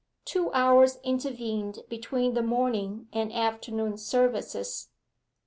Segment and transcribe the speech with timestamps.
[0.25, 4.89] Two hours intervened between the morning and afternoon services.